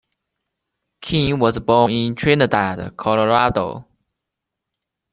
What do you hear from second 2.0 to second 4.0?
Trinidad, Colorado.